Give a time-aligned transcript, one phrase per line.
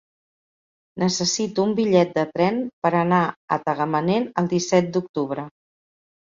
[1.03, 5.49] Necessito un bitllet de tren per anar a Tagamanent el disset d'octubre.